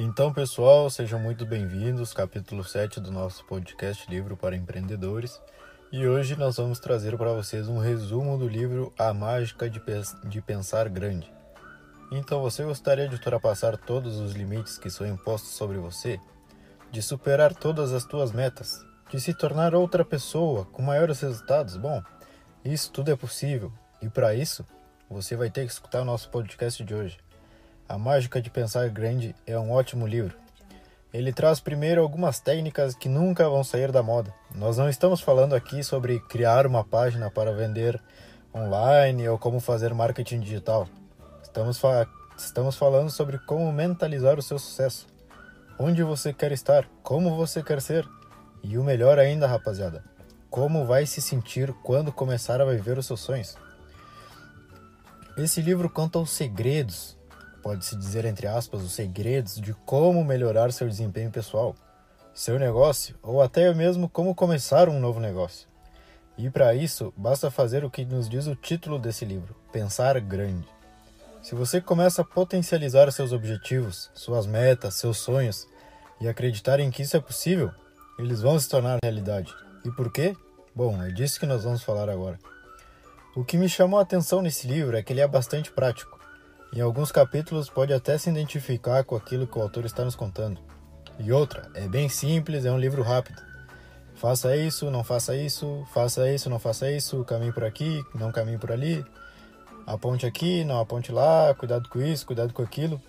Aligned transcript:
Então, 0.00 0.32
pessoal, 0.32 0.88
sejam 0.88 1.18
muito 1.18 1.44
bem-vindos, 1.44 2.14
capítulo 2.14 2.62
7 2.62 3.00
do 3.00 3.10
nosso 3.10 3.44
podcast 3.46 4.08
Livro 4.08 4.36
para 4.36 4.54
Empreendedores. 4.54 5.42
E 5.90 6.06
hoje 6.06 6.36
nós 6.36 6.56
vamos 6.56 6.78
trazer 6.78 7.18
para 7.18 7.32
vocês 7.32 7.68
um 7.68 7.78
resumo 7.78 8.38
do 8.38 8.46
livro 8.46 8.92
A 8.96 9.12
Mágica 9.12 9.68
de, 9.68 9.82
de 10.24 10.40
Pensar 10.40 10.88
Grande. 10.88 11.28
Então, 12.12 12.40
você 12.40 12.62
gostaria 12.62 13.08
de 13.08 13.16
ultrapassar 13.16 13.76
todos 13.76 14.20
os 14.20 14.34
limites 14.34 14.78
que 14.78 14.88
são 14.88 15.04
impostos 15.04 15.50
sobre 15.50 15.78
você? 15.78 16.20
De 16.92 17.02
superar 17.02 17.52
todas 17.52 17.92
as 17.92 18.04
tuas 18.04 18.30
metas? 18.30 18.86
De 19.10 19.20
se 19.20 19.34
tornar 19.34 19.74
outra 19.74 20.04
pessoa 20.04 20.64
com 20.66 20.80
maiores 20.80 21.18
resultados? 21.22 21.76
Bom, 21.76 22.00
isso 22.64 22.92
tudo 22.92 23.10
é 23.10 23.16
possível. 23.16 23.72
E 24.00 24.08
para 24.08 24.32
isso, 24.32 24.64
você 25.10 25.34
vai 25.34 25.50
ter 25.50 25.66
que 25.66 25.72
escutar 25.72 26.02
o 26.02 26.04
nosso 26.04 26.30
podcast 26.30 26.84
de 26.84 26.94
hoje. 26.94 27.18
A 27.88 27.96
Mágica 27.96 28.38
de 28.38 28.50
Pensar 28.50 28.90
Grande 28.90 29.34
é 29.46 29.58
um 29.58 29.72
ótimo 29.72 30.06
livro. 30.06 30.36
Ele 31.10 31.32
traz 31.32 31.58
primeiro 31.58 32.02
algumas 32.02 32.38
técnicas 32.38 32.94
que 32.94 33.08
nunca 33.08 33.48
vão 33.48 33.64
sair 33.64 33.90
da 33.90 34.02
moda. 34.02 34.30
Nós 34.54 34.76
não 34.76 34.90
estamos 34.90 35.22
falando 35.22 35.54
aqui 35.54 35.82
sobre 35.82 36.20
criar 36.20 36.66
uma 36.66 36.84
página 36.84 37.30
para 37.30 37.50
vender 37.50 37.98
online 38.54 39.26
ou 39.26 39.38
como 39.38 39.58
fazer 39.58 39.94
marketing 39.94 40.40
digital. 40.40 40.86
Estamos, 41.42 41.78
fa 41.78 42.06
estamos 42.36 42.76
falando 42.76 43.08
sobre 43.08 43.38
como 43.38 43.72
mentalizar 43.72 44.38
o 44.38 44.42
seu 44.42 44.58
sucesso. 44.58 45.06
Onde 45.78 46.02
você 46.02 46.30
quer 46.30 46.52
estar, 46.52 46.86
como 47.02 47.36
você 47.36 47.62
quer 47.62 47.80
ser. 47.80 48.06
E 48.62 48.76
o 48.76 48.84
melhor 48.84 49.18
ainda, 49.18 49.46
rapaziada, 49.46 50.04
como 50.50 50.84
vai 50.84 51.06
se 51.06 51.22
sentir 51.22 51.72
quando 51.82 52.12
começar 52.12 52.60
a 52.60 52.66
viver 52.66 52.98
os 52.98 53.06
seus 53.06 53.20
sonhos. 53.20 53.56
Esse 55.38 55.62
livro 55.62 55.88
conta 55.88 56.18
os 56.18 56.30
segredos 56.30 57.17
pode-se 57.68 57.96
dizer 57.96 58.24
entre 58.24 58.46
aspas, 58.46 58.80
os 58.80 58.92
segredos 58.92 59.60
de 59.60 59.74
como 59.84 60.24
melhorar 60.24 60.72
seu 60.72 60.88
desempenho 60.88 61.30
pessoal, 61.30 61.76
seu 62.32 62.58
negócio 62.58 63.14
ou 63.22 63.42
até 63.42 63.74
mesmo 63.74 64.08
como 64.08 64.34
começar 64.34 64.88
um 64.88 64.98
novo 64.98 65.20
negócio. 65.20 65.68
E 66.38 66.48
para 66.48 66.74
isso, 66.74 67.12
basta 67.14 67.50
fazer 67.50 67.84
o 67.84 67.90
que 67.90 68.06
nos 68.06 68.26
diz 68.26 68.46
o 68.46 68.56
título 68.56 68.98
desse 68.98 69.26
livro: 69.26 69.54
pensar 69.70 70.18
grande. 70.18 70.66
Se 71.42 71.54
você 71.54 71.78
começa 71.78 72.22
a 72.22 72.24
potencializar 72.24 73.12
seus 73.12 73.32
objetivos, 73.32 74.10
suas 74.14 74.46
metas, 74.46 74.94
seus 74.94 75.18
sonhos 75.18 75.68
e 76.22 76.26
acreditar 76.26 76.80
em 76.80 76.90
que 76.90 77.02
isso 77.02 77.18
é 77.18 77.20
possível, 77.20 77.70
eles 78.18 78.40
vão 78.40 78.58
se 78.58 78.66
tornar 78.66 78.98
realidade. 79.02 79.54
E 79.84 79.90
por 79.90 80.10
quê? 80.10 80.34
Bom, 80.74 81.02
é 81.02 81.10
disso 81.10 81.38
que 81.38 81.44
nós 81.44 81.64
vamos 81.64 81.82
falar 81.82 82.08
agora. 82.08 82.38
O 83.36 83.44
que 83.44 83.58
me 83.58 83.68
chamou 83.68 83.98
a 84.00 84.04
atenção 84.04 84.40
nesse 84.40 84.66
livro 84.66 84.96
é 84.96 85.02
que 85.02 85.12
ele 85.12 85.20
é 85.20 85.28
bastante 85.28 85.70
prático. 85.70 86.17
Em 86.72 86.80
alguns 86.80 87.10
capítulos 87.10 87.70
pode 87.70 87.92
até 87.92 88.18
se 88.18 88.28
identificar 88.28 89.02
com 89.02 89.16
aquilo 89.16 89.46
que 89.46 89.58
o 89.58 89.62
autor 89.62 89.84
está 89.84 90.04
nos 90.04 90.14
contando. 90.14 90.60
E 91.18 91.32
outra, 91.32 91.70
é 91.74 91.88
bem 91.88 92.08
simples, 92.08 92.64
é 92.64 92.70
um 92.70 92.78
livro 92.78 93.02
rápido. 93.02 93.42
Faça 94.14 94.56
isso, 94.56 94.90
não 94.90 95.02
faça 95.02 95.34
isso, 95.34 95.86
faça 95.92 96.30
isso, 96.30 96.50
não 96.50 96.58
faça 96.58 96.90
isso, 96.90 97.24
caminhe 97.24 97.52
por 97.52 97.64
aqui, 97.64 98.02
não 98.14 98.30
caminhe 98.32 98.58
por 98.58 98.70
ali, 98.70 99.04
aponte 99.86 100.26
aqui, 100.26 100.64
não 100.64 100.80
aponte 100.80 101.10
lá, 101.10 101.54
cuidado 101.54 101.88
com 101.88 102.00
isso, 102.00 102.26
cuidado 102.26 102.52
com 102.52 102.62
aquilo. 102.62 103.00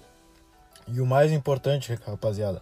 E 0.87 1.01
o 1.01 1.05
mais 1.05 1.31
importante, 1.31 1.97
rapaziada, 2.05 2.61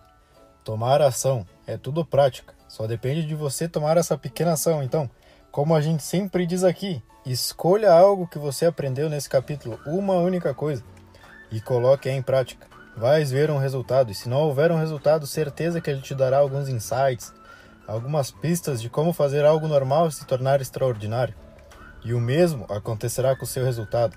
tomar 0.63 1.01
ação. 1.01 1.45
É 1.65 1.77
tudo 1.77 2.05
prática, 2.05 2.53
só 2.67 2.87
depende 2.87 3.25
de 3.25 3.35
você 3.35 3.67
tomar 3.67 3.97
essa 3.97 4.17
pequena 4.17 4.53
ação. 4.53 4.81
Então, 4.81 5.09
como 5.57 5.73
a 5.73 5.81
gente 5.81 6.03
sempre 6.03 6.45
diz 6.45 6.63
aqui, 6.63 7.01
escolha 7.25 7.91
algo 7.91 8.27
que 8.27 8.37
você 8.37 8.67
aprendeu 8.67 9.09
nesse 9.09 9.27
capítulo, 9.27 9.79
uma 9.87 10.13
única 10.13 10.53
coisa, 10.53 10.83
e 11.51 11.59
coloque 11.59 12.07
em 12.07 12.21
prática. 12.21 12.67
Vais 12.95 13.31
ver 13.31 13.49
um 13.49 13.57
resultado, 13.57 14.11
e 14.11 14.13
se 14.13 14.29
não 14.29 14.41
houver 14.41 14.71
um 14.71 14.77
resultado, 14.77 15.25
certeza 15.25 15.81
que 15.81 15.89
ele 15.89 15.99
te 15.99 16.13
dará 16.13 16.37
alguns 16.37 16.69
insights, 16.69 17.33
algumas 17.87 18.29
pistas 18.29 18.79
de 18.79 18.87
como 18.87 19.11
fazer 19.11 19.45
algo 19.45 19.67
normal 19.67 20.11
se 20.11 20.27
tornar 20.27 20.61
extraordinário. 20.61 21.33
E 22.05 22.13
o 22.13 22.21
mesmo 22.21 22.67
acontecerá 22.69 23.35
com 23.35 23.43
o 23.43 23.47
seu 23.47 23.65
resultado. 23.65 24.15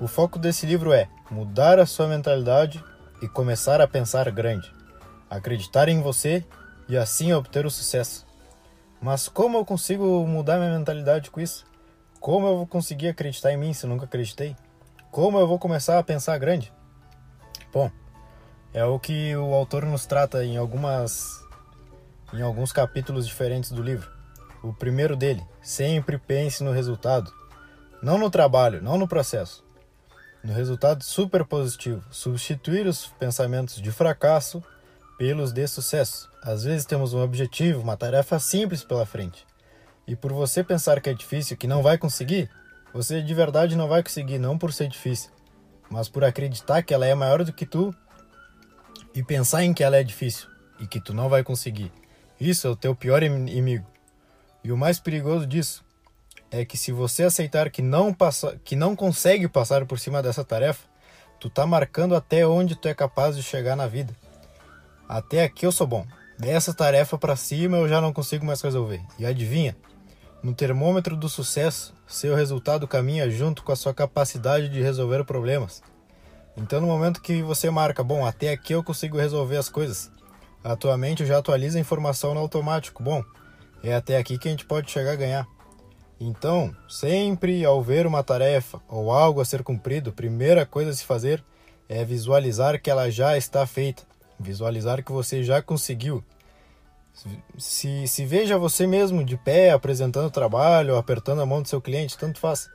O 0.00 0.06
foco 0.06 0.38
desse 0.38 0.64
livro 0.64 0.92
é 0.92 1.08
mudar 1.28 1.80
a 1.80 1.86
sua 1.86 2.06
mentalidade 2.06 2.80
e 3.20 3.26
começar 3.26 3.80
a 3.80 3.88
pensar 3.88 4.30
grande, 4.30 4.72
acreditar 5.28 5.88
em 5.88 6.00
você 6.00 6.44
e 6.88 6.96
assim 6.96 7.32
obter 7.32 7.66
o 7.66 7.70
sucesso. 7.70 8.30
Mas 9.02 9.28
como 9.28 9.58
eu 9.58 9.64
consigo 9.64 10.24
mudar 10.28 10.58
minha 10.58 10.78
mentalidade 10.78 11.28
com 11.28 11.40
isso? 11.40 11.66
Como 12.20 12.46
eu 12.46 12.56
vou 12.58 12.66
conseguir 12.68 13.08
acreditar 13.08 13.52
em 13.52 13.56
mim 13.56 13.72
se 13.72 13.84
eu 13.84 13.90
nunca 13.90 14.04
acreditei? 14.04 14.56
Como 15.10 15.38
eu 15.38 15.46
vou 15.48 15.58
começar 15.58 15.98
a 15.98 16.04
pensar 16.04 16.38
grande? 16.38 16.72
Bom, 17.72 17.90
é 18.72 18.84
o 18.84 19.00
que 19.00 19.34
o 19.36 19.52
autor 19.54 19.84
nos 19.84 20.06
trata 20.06 20.44
em 20.44 20.56
algumas 20.56 21.42
em 22.32 22.40
alguns 22.40 22.72
capítulos 22.72 23.26
diferentes 23.26 23.72
do 23.72 23.82
livro. 23.82 24.10
O 24.62 24.72
primeiro 24.72 25.16
dele, 25.16 25.44
sempre 25.60 26.16
pense 26.16 26.62
no 26.62 26.70
resultado, 26.70 27.30
não 28.00 28.16
no 28.16 28.30
trabalho, 28.30 28.80
não 28.80 28.96
no 28.96 29.08
processo. 29.08 29.64
No 30.42 30.52
resultado 30.52 31.02
super 31.04 31.44
positivo, 31.44 32.02
substituir 32.10 32.86
os 32.86 33.06
pensamentos 33.18 33.82
de 33.82 33.92
fracasso 33.92 34.62
pelos 35.18 35.52
de 35.52 35.66
sucesso. 35.66 36.31
Às 36.44 36.64
vezes 36.64 36.84
temos 36.84 37.14
um 37.14 37.22
objetivo, 37.22 37.80
uma 37.80 37.96
tarefa 37.96 38.36
simples 38.40 38.82
pela 38.82 39.06
frente. 39.06 39.46
E 40.08 40.16
por 40.16 40.32
você 40.32 40.64
pensar 40.64 41.00
que 41.00 41.08
é 41.08 41.14
difícil, 41.14 41.56
que 41.56 41.68
não 41.68 41.82
vai 41.82 41.96
conseguir, 41.96 42.50
você 42.92 43.22
de 43.22 43.32
verdade 43.32 43.76
não 43.76 43.86
vai 43.86 44.02
conseguir, 44.02 44.40
não 44.40 44.58
por 44.58 44.72
ser 44.72 44.88
difícil, 44.88 45.30
mas 45.88 46.08
por 46.08 46.24
acreditar 46.24 46.82
que 46.82 46.92
ela 46.92 47.06
é 47.06 47.14
maior 47.14 47.44
do 47.44 47.52
que 47.52 47.64
tu 47.64 47.94
e 49.14 49.22
pensar 49.22 49.62
em 49.62 49.72
que 49.72 49.84
ela 49.84 49.96
é 49.96 50.02
difícil 50.02 50.48
e 50.80 50.86
que 50.86 51.00
tu 51.00 51.14
não 51.14 51.28
vai 51.28 51.44
conseguir. 51.44 51.92
Isso 52.40 52.66
é 52.66 52.70
o 52.70 52.76
teu 52.76 52.92
pior 52.92 53.22
inimigo. 53.22 53.86
E 54.64 54.72
o 54.72 54.76
mais 54.76 54.98
perigoso 54.98 55.46
disso 55.46 55.84
é 56.50 56.64
que 56.64 56.76
se 56.76 56.90
você 56.90 57.22
aceitar 57.22 57.70
que 57.70 57.80
não 57.80 58.12
passa, 58.12 58.58
que 58.64 58.74
não 58.74 58.96
consegue 58.96 59.46
passar 59.46 59.86
por 59.86 60.00
cima 60.00 60.20
dessa 60.20 60.44
tarefa, 60.44 60.88
tu 61.38 61.48
tá 61.48 61.64
marcando 61.64 62.16
até 62.16 62.44
onde 62.44 62.74
tu 62.74 62.88
é 62.88 62.94
capaz 62.94 63.36
de 63.36 63.44
chegar 63.44 63.76
na 63.76 63.86
vida. 63.86 64.12
Até 65.08 65.44
aqui 65.44 65.64
eu 65.64 65.70
sou 65.70 65.86
bom. 65.86 66.04
Dessa 66.42 66.74
tarefa 66.74 67.16
para 67.16 67.36
cima 67.36 67.76
eu 67.76 67.88
já 67.88 68.00
não 68.00 68.12
consigo 68.12 68.44
mais 68.44 68.60
resolver. 68.60 69.00
E 69.16 69.24
adivinha? 69.24 69.76
No 70.42 70.52
termômetro 70.52 71.16
do 71.16 71.28
sucesso, 71.28 71.94
seu 72.04 72.34
resultado 72.34 72.88
caminha 72.88 73.30
junto 73.30 73.62
com 73.62 73.70
a 73.70 73.76
sua 73.76 73.94
capacidade 73.94 74.68
de 74.68 74.82
resolver 74.82 75.22
problemas. 75.22 75.84
Então, 76.56 76.80
no 76.80 76.88
momento 76.88 77.22
que 77.22 77.42
você 77.42 77.70
marca, 77.70 78.02
bom, 78.02 78.26
até 78.26 78.50
aqui 78.50 78.72
eu 78.72 78.82
consigo 78.82 79.16
resolver 79.16 79.56
as 79.56 79.68
coisas, 79.68 80.10
atualmente 80.64 81.24
já 81.24 81.38
atualiza 81.38 81.78
a 81.78 81.80
informação 81.80 82.34
no 82.34 82.40
automático, 82.40 83.04
bom, 83.04 83.22
é 83.80 83.94
até 83.94 84.18
aqui 84.18 84.36
que 84.36 84.48
a 84.48 84.50
gente 84.50 84.66
pode 84.66 84.90
chegar 84.90 85.12
a 85.12 85.16
ganhar. 85.16 85.46
Então, 86.18 86.74
sempre 86.88 87.64
ao 87.64 87.80
ver 87.80 88.04
uma 88.04 88.24
tarefa 88.24 88.82
ou 88.88 89.12
algo 89.12 89.40
a 89.40 89.44
ser 89.44 89.62
cumprido, 89.62 90.10
a 90.10 90.12
primeira 90.12 90.66
coisa 90.66 90.90
a 90.90 90.94
se 90.94 91.04
fazer 91.04 91.42
é 91.88 92.04
visualizar 92.04 92.82
que 92.82 92.90
ela 92.90 93.08
já 93.12 93.38
está 93.38 93.64
feita 93.64 94.10
visualizar 94.42 95.02
que 95.04 95.12
você 95.12 95.42
já 95.42 95.62
conseguiu. 95.62 96.22
Se, 97.58 98.06
se 98.06 98.24
veja 98.24 98.58
você 98.58 98.86
mesmo 98.86 99.24
de 99.24 99.36
pé, 99.36 99.70
apresentando 99.70 100.26
o 100.26 100.30
trabalho, 100.30 100.96
apertando 100.96 101.42
a 101.42 101.46
mão 101.46 101.62
do 101.62 101.68
seu 101.68 101.80
cliente, 101.80 102.18
tanto 102.18 102.38
faz. 102.38 102.68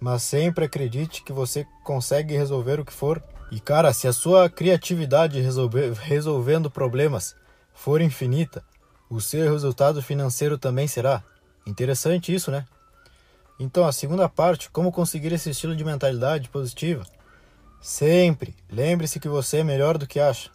Mas 0.00 0.22
sempre 0.22 0.66
acredite 0.66 1.22
que 1.22 1.32
você 1.32 1.66
consegue 1.84 2.36
resolver 2.36 2.78
o 2.78 2.84
que 2.84 2.92
for. 2.92 3.22
E 3.50 3.58
cara, 3.58 3.92
se 3.92 4.06
a 4.06 4.12
sua 4.12 4.48
criatividade 4.48 5.40
resolver, 5.40 5.92
resolvendo 5.94 6.70
problemas 6.70 7.34
for 7.72 8.00
infinita, 8.00 8.62
o 9.10 9.20
seu 9.20 9.50
resultado 9.50 10.02
financeiro 10.02 10.58
também 10.58 10.86
será. 10.86 11.22
Interessante 11.66 12.34
isso, 12.34 12.50
né? 12.50 12.66
Então, 13.58 13.86
a 13.86 13.92
segunda 13.92 14.28
parte, 14.28 14.70
como 14.70 14.92
conseguir 14.92 15.32
esse 15.32 15.50
estilo 15.50 15.74
de 15.74 15.84
mentalidade 15.84 16.48
positiva? 16.48 17.04
Sempre 17.80 18.54
lembre-se 18.70 19.18
que 19.18 19.28
você 19.28 19.58
é 19.58 19.64
melhor 19.64 19.98
do 19.98 20.06
que 20.06 20.20
acha. 20.20 20.50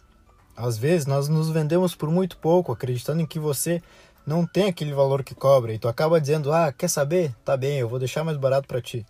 Às 0.56 0.78
vezes 0.78 1.06
nós 1.06 1.28
nos 1.28 1.50
vendemos 1.50 1.94
por 1.94 2.10
muito 2.10 2.36
pouco, 2.36 2.72
acreditando 2.72 3.20
em 3.20 3.26
que 3.26 3.38
você 3.38 3.82
não 4.26 4.46
tem 4.46 4.66
aquele 4.66 4.92
valor 4.92 5.22
que 5.22 5.34
cobra 5.34 5.72
e 5.72 5.78
tu 5.78 5.88
acaba 5.88 6.20
dizendo: 6.20 6.52
"Ah, 6.52 6.72
quer 6.72 6.88
saber? 6.88 7.34
Tá 7.44 7.56
bem, 7.56 7.78
eu 7.78 7.88
vou 7.88 7.98
deixar 7.98 8.24
mais 8.24 8.36
barato 8.36 8.68
para 8.68 8.80
ti". 8.80 9.04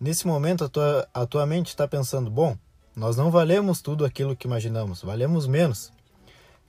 Nesse 0.00 0.26
momento 0.26 0.64
a 0.64 0.68
tua, 0.68 1.08
a 1.12 1.26
tua 1.26 1.46
mente 1.46 1.68
está 1.68 1.86
pensando: 1.88 2.30
"Bom, 2.30 2.56
nós 2.94 3.16
não 3.16 3.30
valemos 3.30 3.82
tudo 3.82 4.04
aquilo 4.04 4.36
que 4.36 4.46
imaginamos, 4.46 5.02
valemos 5.02 5.46
menos". 5.46 5.92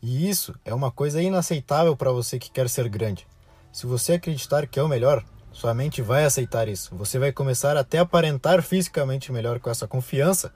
E 0.01 0.29
isso 0.29 0.53
é 0.65 0.73
uma 0.73 0.91
coisa 0.91 1.21
inaceitável 1.21 1.95
para 1.95 2.11
você 2.11 2.37
que 2.37 2.51
quer 2.51 2.69
ser 2.69 2.89
grande. 2.89 3.27
Se 3.71 3.85
você 3.85 4.13
acreditar 4.13 4.67
que 4.67 4.79
é 4.79 4.83
o 4.83 4.87
melhor, 4.87 5.23
sua 5.51 5.73
mente 5.73 6.01
vai 6.01 6.25
aceitar 6.25 6.67
isso. 6.67 6.95
Você 6.95 7.17
vai 7.17 7.31
começar 7.31 7.77
até 7.77 7.99
a 7.99 8.01
aparentar 8.01 8.61
fisicamente 8.61 9.31
melhor 9.31 9.59
com 9.59 9.69
essa 9.69 9.87
confiança 9.87 10.51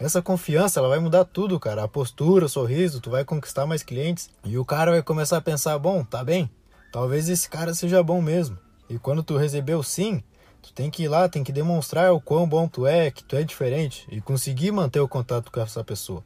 essa 0.00 0.22
confiança, 0.22 0.80
ela 0.80 0.88
vai 0.88 0.98
mudar 0.98 1.26
tudo, 1.26 1.60
cara. 1.60 1.84
A 1.84 1.88
postura, 1.88 2.46
o 2.46 2.48
sorriso, 2.48 3.02
tu 3.02 3.10
vai 3.10 3.22
conquistar 3.22 3.66
mais 3.66 3.82
clientes. 3.82 4.30
E 4.42 4.56
o 4.56 4.64
cara 4.64 4.92
vai 4.92 5.02
começar 5.02 5.36
a 5.36 5.42
pensar, 5.42 5.78
bom, 5.78 6.02
tá 6.02 6.24
bem, 6.24 6.50
talvez 6.90 7.28
esse 7.28 7.48
cara 7.50 7.74
seja 7.74 8.02
bom 8.02 8.22
mesmo. 8.22 8.58
E 8.88 8.98
quando 8.98 9.22
tu 9.22 9.36
recebeu 9.36 9.82
sim, 9.82 10.22
tu 10.62 10.72
tem 10.72 10.90
que 10.90 11.02
ir 11.02 11.08
lá, 11.08 11.28
tem 11.28 11.44
que 11.44 11.52
demonstrar 11.52 12.14
o 12.14 12.20
quão 12.20 12.48
bom 12.48 12.66
tu 12.66 12.86
é, 12.86 13.10
que 13.10 13.22
tu 13.22 13.36
é 13.36 13.44
diferente 13.44 14.06
e 14.10 14.22
conseguir 14.22 14.72
manter 14.72 15.00
o 15.00 15.08
contato 15.08 15.52
com 15.52 15.60
essa 15.60 15.84
pessoa. 15.84 16.24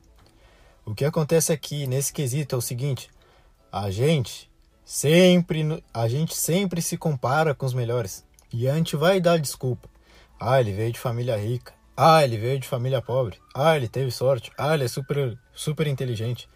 O 0.86 0.94
que 0.94 1.04
acontece 1.04 1.52
aqui 1.52 1.88
nesse 1.88 2.12
quesito 2.12 2.54
é 2.54 2.58
o 2.58 2.62
seguinte: 2.62 3.10
a 3.72 3.90
gente 3.90 4.48
sempre 4.84 5.82
a 5.92 6.06
gente 6.06 6.36
sempre 6.36 6.80
se 6.80 6.96
compara 6.96 7.54
com 7.54 7.66
os 7.66 7.74
melhores 7.74 8.24
e 8.52 8.68
a 8.68 8.74
gente 8.76 8.94
vai 8.94 9.20
dar 9.20 9.38
desculpa. 9.38 9.88
Ah, 10.38 10.60
ele 10.60 10.72
veio 10.72 10.92
de 10.92 10.98
família 10.98 11.36
rica. 11.36 11.73
Ah, 11.96 12.24
ele 12.24 12.36
veio 12.36 12.58
de 12.58 12.66
família 12.66 13.00
pobre. 13.00 13.38
Ah, 13.54 13.76
ele 13.76 13.86
teve 13.86 14.10
sorte. 14.10 14.50
Ah, 14.58 14.74
ele 14.74 14.84
é 14.84 14.88
super 14.88 15.38
super 15.54 15.86
inteligente. 15.86 16.48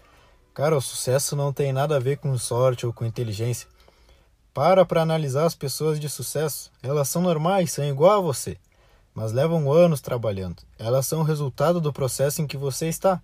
Cara, 0.52 0.76
o 0.76 0.81
sucesso 0.81 1.37
não 1.37 1.52
tem 1.52 1.73
nada 1.73 1.94
a 1.94 2.00
ver 2.00 2.19
com 2.19 2.37
sorte 2.37 2.85
ou 2.85 2.93
com 2.93 3.05
inteligência. 3.05 3.69
Para 4.52 4.85
para 4.85 5.02
analisar 5.02 5.46
as 5.46 5.55
pessoas 5.55 6.00
de 6.00 6.08
sucesso. 6.08 6.73
Elas 6.82 7.08
são 7.08 7.23
normais, 7.23 7.70
são 7.70 7.85
igual 7.85 8.19
a 8.19 8.20
você, 8.20 8.58
mas 9.14 9.31
levam 9.31 9.70
anos 9.73 10.00
trabalhando. 10.00 10.64
Elas 10.76 11.06
são 11.06 11.20
o 11.20 11.25
resultado 11.25 11.81
do 11.81 11.93
processo 11.93 12.43
em 12.43 12.46
que 12.46 12.56
você 12.56 12.88
está. 12.88 13.23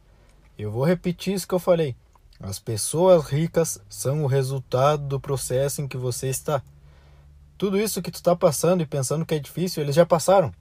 Eu 0.56 0.70
vou 0.70 0.84
repetir 0.84 1.34
isso 1.34 1.48
que 1.48 1.54
eu 1.54 1.58
falei. 1.58 1.96
As 2.38 2.60
pessoas 2.60 3.24
ricas 3.24 3.80
são 3.88 4.22
o 4.22 4.28
resultado 4.28 5.02
do 5.08 5.18
processo 5.18 5.82
em 5.82 5.88
que 5.88 5.96
você 5.96 6.28
está. 6.28 6.62
Tudo 7.58 7.76
isso 7.76 8.00
que 8.00 8.12
tu 8.12 8.16
está 8.16 8.36
passando 8.36 8.82
e 8.82 8.86
pensando 8.86 9.26
que 9.26 9.34
é 9.34 9.38
difícil, 9.40 9.82
eles 9.82 9.96
já 9.96 10.06
passaram. 10.06 10.52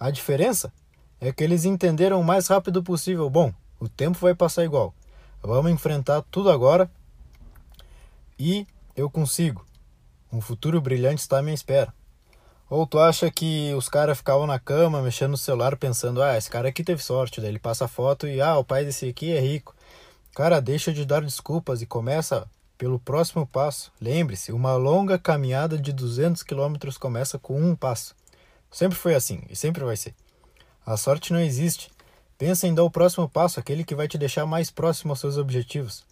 A 0.00 0.10
diferença 0.10 0.72
é 1.20 1.32
que 1.32 1.42
eles 1.42 1.64
entenderam 1.64 2.20
o 2.20 2.24
mais 2.24 2.46
rápido 2.48 2.82
possível. 2.82 3.28
Bom, 3.30 3.52
o 3.80 3.88
tempo 3.88 4.18
vai 4.18 4.34
passar 4.34 4.64
igual. 4.64 4.94
Vamos 5.42 5.70
enfrentar 5.70 6.22
tudo 6.30 6.50
agora 6.50 6.90
e 8.38 8.66
eu 8.96 9.08
consigo. 9.08 9.64
Um 10.32 10.40
futuro 10.40 10.80
brilhante 10.80 11.20
está 11.20 11.38
à 11.38 11.42
minha 11.42 11.54
espera. 11.54 11.94
Ou 12.68 12.86
tu 12.86 12.98
acha 12.98 13.30
que 13.30 13.72
os 13.74 13.88
caras 13.88 14.18
ficavam 14.18 14.46
na 14.46 14.58
cama 14.58 15.00
mexendo 15.00 15.30
no 15.32 15.36
celular 15.36 15.76
pensando, 15.76 16.20
ah, 16.20 16.36
esse 16.36 16.50
cara 16.50 16.68
aqui 16.68 16.82
teve 16.82 17.02
sorte, 17.02 17.40
daí 17.40 17.50
ele 17.50 17.60
passa 17.60 17.84
a 17.84 17.88
foto 17.88 18.26
e 18.26 18.40
ah, 18.40 18.58
o 18.58 18.64
pai 18.64 18.84
desse 18.84 19.08
aqui 19.08 19.32
é 19.32 19.40
rico. 19.40 19.74
Cara, 20.34 20.60
deixa 20.60 20.92
de 20.92 21.04
dar 21.04 21.22
desculpas 21.22 21.80
e 21.80 21.86
começa 21.86 22.46
pelo 22.76 22.98
próximo 22.98 23.46
passo. 23.46 23.92
Lembre-se, 24.00 24.52
uma 24.52 24.74
longa 24.74 25.18
caminhada 25.18 25.78
de 25.78 25.92
200 25.92 26.42
quilômetros 26.42 26.98
começa 26.98 27.38
com 27.38 27.60
um 27.60 27.74
passo. 27.76 28.14
Sempre 28.70 28.98
foi 28.98 29.14
assim 29.14 29.42
e 29.48 29.54
sempre 29.54 29.84
vai 29.84 29.96
ser. 29.96 30.14
A 30.86 30.96
sorte 30.96 31.32
não 31.32 31.40
existe. 31.40 31.90
Pensa 32.38 32.68
em 32.68 32.72
dar 32.72 32.84
o 32.84 32.90
próximo 32.90 33.28
passo, 33.28 33.58
aquele 33.58 33.82
que 33.82 33.94
vai 33.94 34.06
te 34.06 34.16
deixar 34.16 34.46
mais 34.46 34.70
próximo 34.70 35.10
aos 35.10 35.18
seus 35.18 35.36
objetivos. 35.36 36.04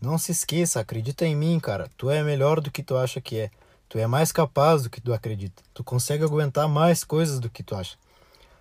Não 0.00 0.16
se 0.16 0.32
esqueça, 0.32 0.80
acredita 0.80 1.26
em 1.26 1.36
mim, 1.36 1.60
cara. 1.60 1.90
Tu 1.98 2.08
é 2.08 2.22
melhor 2.22 2.62
do 2.62 2.70
que 2.70 2.82
tu 2.82 2.96
acha 2.96 3.20
que 3.20 3.38
é. 3.38 3.50
Tu 3.90 3.98
é 3.98 4.06
mais 4.06 4.32
capaz 4.32 4.84
do 4.84 4.90
que 4.90 5.02
tu 5.02 5.12
acredita. 5.12 5.62
Tu 5.74 5.84
consegue 5.84 6.24
aguentar 6.24 6.66
mais 6.66 7.04
coisas 7.04 7.38
do 7.38 7.50
que 7.50 7.62
tu 7.62 7.74
acha. 7.74 7.98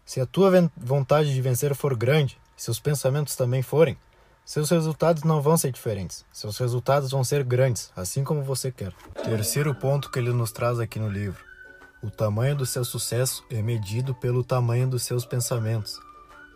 Se 0.05 0.19
a 0.19 0.25
tua 0.25 0.51
vontade 0.75 1.33
de 1.33 1.41
vencer 1.41 1.73
for 1.73 1.95
grande, 1.95 2.37
seus 2.57 2.77
pensamentos 2.77 3.37
também 3.37 3.61
forem, 3.61 3.97
seus 4.43 4.69
resultados 4.69 5.23
não 5.23 5.41
vão 5.41 5.55
ser 5.55 5.71
diferentes. 5.71 6.25
Seus 6.33 6.57
resultados 6.57 7.11
vão 7.11 7.23
ser 7.23 7.45
grandes, 7.45 7.93
assim 7.95 8.25
como 8.25 8.43
você 8.43 8.73
quer. 8.73 8.93
Terceiro 9.23 9.73
ponto 9.73 10.11
que 10.11 10.19
ele 10.19 10.33
nos 10.33 10.51
traz 10.51 10.79
aqui 10.81 10.99
no 10.99 11.09
livro. 11.09 11.54
O 12.03 12.09
tamanho 12.09 12.55
do 12.55 12.65
seu 12.65 12.83
sucesso 12.83 13.43
é 13.49 13.61
medido 13.61 14.13
pelo 14.13 14.43
tamanho 14.43 14.87
dos 14.87 15.03
seus 15.03 15.25
pensamentos. 15.25 15.99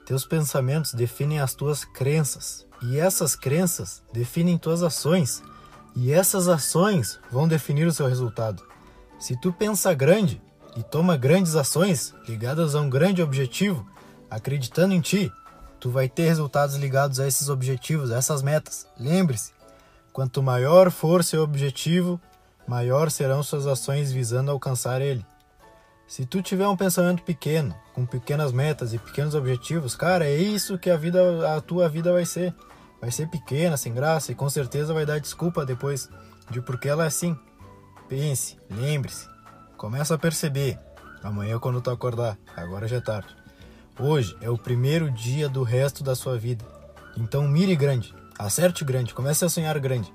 Teus 0.06 0.26
pensamentos 0.26 0.94
definem 0.94 1.40
as 1.40 1.54
tuas 1.54 1.84
crenças, 1.84 2.66
e 2.82 3.00
essas 3.00 3.36
crenças 3.36 4.04
definem 4.14 4.58
tuas 4.58 4.84
ações, 4.84 5.42
e 5.96 6.12
essas 6.12 6.48
ações 6.48 7.20
vão 7.32 7.48
definir 7.48 7.88
o 7.88 7.92
seu 7.92 8.08
resultado. 8.08 8.64
Se 9.20 9.40
tu 9.40 9.52
pensa 9.52 9.94
grande 9.94 10.42
e 10.78 10.84
toma 10.84 11.18
grandes 11.18 11.56
ações 11.56 12.14
ligadas 12.28 12.76
a 12.76 12.82
um 12.82 12.90
grande 12.90 13.22
objetivo, 13.22 13.88
acreditando 14.30 14.94
em 14.94 15.02
ti, 15.02 15.32
tu 15.80 15.90
vai 15.90 16.08
ter 16.08 16.28
resultados 16.28 16.76
ligados 16.76 17.20
a 17.20 17.28
esses 17.28 17.50
objetivos, 17.50 18.12
a 18.12 18.18
essas 18.18 18.42
metas. 18.42 18.88
Lembre-se, 19.00 19.52
quanto 20.14 20.44
maior 20.44 20.92
for 20.92 21.24
seu 21.24 21.42
objetivo, 21.42 22.20
maior 22.70 23.10
serão 23.10 23.42
suas 23.42 23.66
ações 23.66 24.12
visando 24.12 24.52
alcançar 24.52 25.02
ele. 25.02 25.26
Se 26.06 26.24
tu 26.24 26.40
tiver 26.40 26.68
um 26.68 26.78
pensamento 26.78 27.24
pequeno, 27.24 27.76
com 27.96 28.06
pequenas 28.06 28.52
metas 28.52 28.94
e 28.94 29.00
pequenos 29.00 29.34
objetivos, 29.34 29.96
cara, 29.96 30.28
é 30.28 30.38
isso 30.38 30.78
que 30.78 30.92
a 30.92 30.96
vida, 30.96 31.56
a 31.56 31.60
tua 31.62 31.90
vida 31.90 32.14
vai 32.14 32.26
ser. 32.26 32.54
Vai 33.02 33.10
ser 33.10 33.28
pequena, 33.28 33.76
sem 33.76 33.92
graça 33.92 34.32
e 34.32 34.36
com 34.36 34.48
certeza 34.50 34.94
vai 34.94 35.04
dar 35.04 35.20
desculpa 35.20 35.66
depois 35.66 36.10
de 36.52 36.62
porque 36.62 36.88
ela 36.88 37.06
é 37.06 37.08
assim. 37.08 37.36
Pense, 38.08 38.56
lembre-se, 38.70 39.28
começa 39.76 40.14
a 40.14 40.20
perceber. 40.20 40.78
Amanhã 41.24 41.58
quando 41.58 41.82
tu 41.82 41.90
acordar, 41.90 42.38
agora 42.56 42.88
já 42.88 42.98
é 42.98 43.02
tarde. 43.02 43.36
Hoje 44.00 44.38
é 44.42 44.50
o 44.50 44.58
primeiro 44.58 45.10
dia 45.10 45.50
do 45.50 45.64
resto 45.64 46.04
da 46.04 46.14
sua 46.14 46.38
vida. 46.38 46.64
Então 47.18 47.48
mire 47.48 47.76
grande, 47.76 48.14
acerte 48.38 48.86
grande, 48.86 49.14
comece 49.14 49.44
a 49.44 49.50
sonhar 49.50 49.80
grande. 49.80 50.14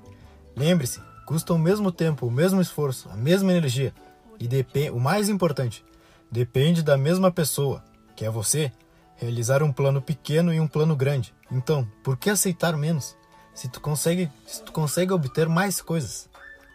Lembre-se, 0.55 1.01
custa 1.25 1.53
o 1.53 1.59
mesmo 1.59 1.91
tempo, 1.91 2.27
o 2.27 2.31
mesmo 2.31 2.61
esforço, 2.61 3.09
a 3.09 3.15
mesma 3.15 3.51
energia 3.51 3.93
e 4.39 4.47
depende, 4.47 4.91
o 4.91 4.99
mais 4.99 5.29
importante, 5.29 5.83
depende 6.31 6.83
da 6.83 6.97
mesma 6.97 7.31
pessoa, 7.31 7.83
que 8.15 8.25
é 8.25 8.29
você, 8.29 8.71
realizar 9.15 9.63
um 9.63 9.71
plano 9.71 10.01
pequeno 10.01 10.53
e 10.53 10.59
um 10.59 10.67
plano 10.67 10.95
grande. 10.95 11.33
Então, 11.51 11.87
por 12.03 12.17
que 12.17 12.29
aceitar 12.29 12.75
menos? 12.75 13.15
Se 13.53 13.69
tu 13.69 13.79
consegue, 13.79 14.29
se 14.45 14.61
tu 14.61 14.71
consegue 14.71 15.13
obter 15.13 15.47
mais 15.47 15.81
coisas. 15.81 16.29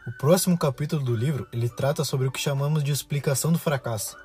O 0.07 0.13
próximo 0.13 0.57
capítulo 0.57 1.03
do 1.05 1.15
livro, 1.15 1.47
ele 1.53 1.69
trata 1.69 2.05
sobre 2.05 2.27
o 2.27 2.33
que 2.33 2.41
chamamos 2.41 2.83
de 2.83 2.91
explicação 2.91 3.53
do 3.53 3.59
fracasso. 3.59 4.17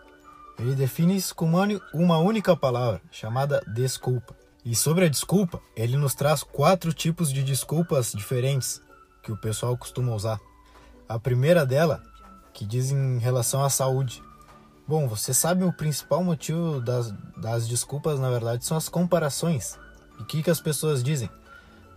Ele 0.58 0.74
define 0.74 1.18
isso 1.18 1.36
com 1.36 1.46
uma, 1.46 1.68
uma 1.94 2.18
única 2.18 2.56
palavra, 2.56 3.02
chamada 3.12 3.62
desculpa. 3.68 4.34
E 4.64 4.74
sobre 4.74 5.06
a 5.06 5.10
desculpa, 5.10 5.62
ele 5.76 5.98
nos 5.98 6.16
traz 6.16 6.42
quatro 6.42 6.94
tipos 6.94 7.32
de 7.32 7.44
desculpas 7.44 8.14
diferentes 8.14 8.82
que 9.26 9.32
o 9.32 9.38
pessoal 9.38 9.76
costuma 9.76 10.14
usar. 10.14 10.40
A 11.10 11.20
primeira 11.20 11.66
dela 11.66 12.02
que 12.54 12.64
diz 12.64 12.92
em 12.92 13.18
relação 13.18 13.64
à 13.64 13.70
saúde. 13.70 14.24
Bom, 14.88 15.08
você 15.08 15.34
sabe 15.34 15.66
o 15.66 15.74
principal 15.74 16.24
motivo 16.24 16.80
das, 16.80 17.14
das 17.36 17.68
desculpas, 17.68 18.20
na 18.20 18.30
verdade, 18.30 18.64
são 18.64 18.78
as 18.78 18.88
comparações. 18.88 19.78
E 20.18 20.22
o 20.22 20.26
que, 20.26 20.42
que 20.42 20.50
as 20.50 20.62
pessoas 20.62 21.04
dizem? 21.04 21.30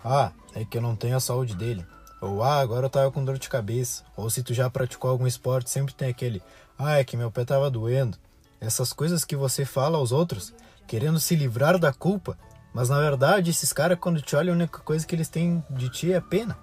Ah, 0.05 0.33
é 0.55 0.65
que 0.65 0.79
eu 0.79 0.83
não 0.83 0.97
tenho 0.97 1.17
a 1.17 1.21
saúde 1.21 1.55
dele. 1.55 1.87
Ou 2.21 2.43
ah, 2.43 2.59
agora 2.59 2.87
eu 2.87 2.91
tava 2.91 3.13
com 3.13 3.25
dor 3.25 3.39
de 3.39 3.49
cabeça. 3.49 4.03
Ou 4.17 4.29
se 4.29 4.43
tu 4.43 4.53
já 4.53 4.69
praticou 4.69 5.11
algum 5.11 5.27
esporte, 5.27 5.71
sempre 5.71 5.95
tem 5.95 6.09
aquele 6.09 6.43
ah, 6.77 6.99
é 6.99 7.05
que 7.05 7.17
meu 7.17 7.31
pé 7.31 7.45
tava 7.45 7.71
doendo. 7.71 8.17
Essas 8.61 8.93
coisas 8.93 9.25
que 9.25 9.37
você 9.37 9.65
fala 9.65 9.99
aos 9.99 10.11
outros, 10.11 10.53
querendo 10.87 11.21
se 11.21 11.37
livrar 11.37 11.79
da 11.79 11.93
culpa, 11.93 12.37
mas 12.75 12.89
na 12.89 12.99
verdade 12.99 13.51
esses 13.51 13.73
caras 13.73 13.99
quando 14.01 14.21
te 14.21 14.35
olham 14.35 14.55
a 14.55 14.57
única 14.57 14.79
coisa 14.81 15.07
que 15.07 15.15
eles 15.15 15.29
têm 15.29 15.63
de 15.71 15.89
ti 15.89 16.13
é 16.13 16.21
pena. 16.21 16.57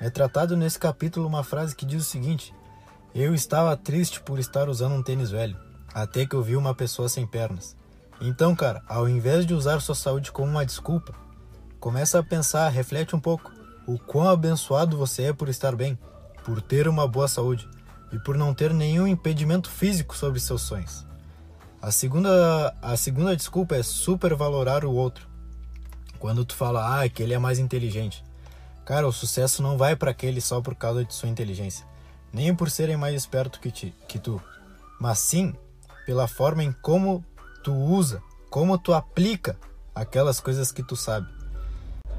É 0.00 0.08
tratado 0.08 0.56
nesse 0.56 0.78
capítulo 0.78 1.26
uma 1.26 1.44
frase 1.44 1.76
que 1.76 1.84
diz 1.84 2.02
o 2.02 2.10
seguinte: 2.10 2.54
eu 3.14 3.34
estava 3.34 3.76
triste 3.76 4.20
por 4.22 4.38
estar 4.38 4.68
usando 4.68 4.94
um 4.94 5.02
tênis 5.02 5.30
velho, 5.30 5.58
até 5.92 6.24
que 6.24 6.34
eu 6.34 6.42
vi 6.42 6.56
uma 6.56 6.74
pessoa 6.74 7.08
sem 7.08 7.26
pernas. 7.26 7.76
Então, 8.18 8.56
cara, 8.56 8.82
ao 8.88 9.08
invés 9.08 9.44
de 9.44 9.52
usar 9.52 9.80
sua 9.80 9.94
saúde 9.94 10.32
como 10.32 10.50
uma 10.50 10.64
desculpa, 10.64 11.14
começa 11.78 12.18
a 12.18 12.22
pensar, 12.22 12.68
reflete 12.70 13.14
um 13.14 13.20
pouco 13.20 13.52
o 13.86 13.98
quão 13.98 14.28
abençoado 14.28 14.96
você 14.96 15.24
é 15.24 15.32
por 15.32 15.48
estar 15.48 15.76
bem, 15.76 15.98
por 16.44 16.62
ter 16.62 16.88
uma 16.88 17.06
boa 17.06 17.28
saúde 17.28 17.68
e 18.12 18.18
por 18.18 18.38
não 18.38 18.54
ter 18.54 18.72
nenhum 18.72 19.06
impedimento 19.06 19.70
físico 19.70 20.16
sobre 20.16 20.40
seus 20.40 20.62
sonhos. 20.62 21.04
A 21.82 21.90
segunda, 21.90 22.74
a 22.80 22.96
segunda 22.96 23.36
desculpa 23.36 23.76
é 23.76 23.82
supervalorar 23.82 24.84
o 24.84 24.94
outro. 24.94 25.28
Quando 26.18 26.44
tu 26.44 26.54
fala, 26.54 27.02
ah, 27.02 27.08
que 27.08 27.22
ele 27.22 27.34
é 27.34 27.38
mais 27.38 27.58
inteligente. 27.58 28.22
Cara, 28.84 29.06
o 29.06 29.12
sucesso 29.12 29.62
não 29.62 29.78
vai 29.78 29.94
para 29.94 30.10
aquele 30.10 30.40
só 30.40 30.60
por 30.60 30.74
causa 30.74 31.04
de 31.04 31.14
sua 31.14 31.28
inteligência 31.28 31.90
nem 32.32 32.54
por 32.54 32.70
serem 32.70 32.96
mais 32.96 33.14
esperto 33.14 33.60
que, 33.60 33.70
ti, 33.70 33.94
que 34.08 34.18
tu, 34.18 34.40
mas 35.00 35.18
sim 35.18 35.54
pela 36.06 36.26
forma 36.26 36.62
em 36.62 36.72
como 36.72 37.24
tu 37.62 37.72
usa, 37.72 38.22
como 38.48 38.78
tu 38.78 38.92
aplica 38.92 39.56
aquelas 39.94 40.40
coisas 40.40 40.72
que 40.72 40.82
tu 40.82 40.96
sabe. 40.96 41.28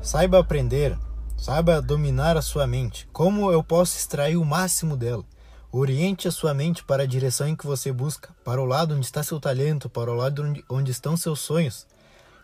Saiba 0.02 0.40
aprender, 0.40 0.98
saiba 1.38 1.82
dominar 1.82 2.38
a 2.38 2.42
sua 2.42 2.66
mente. 2.66 3.08
Como 3.12 3.52
eu 3.52 3.64
posso 3.64 3.98
extrair 3.98 4.38
o 4.38 4.46
máximo 4.46 4.96
dela? 4.96 5.24
Oriente 5.72 6.28
a 6.28 6.32
sua 6.32 6.54
mente 6.54 6.84
para 6.84 7.04
a 7.04 7.08
direção 7.08 7.48
em 7.48 7.56
que 7.56 7.66
você 7.66 7.92
busca, 7.92 8.30
para 8.44 8.62
o 8.62 8.66
lado 8.66 8.94
onde 8.94 9.06
está 9.06 9.24
seu 9.24 9.40
talento, 9.40 9.90
para 9.90 10.12
o 10.12 10.16
lado 10.16 10.44
onde, 10.44 10.66
onde 10.70 10.92
estão 10.92 11.16
seus 11.16 11.40
sonhos. 11.40 11.88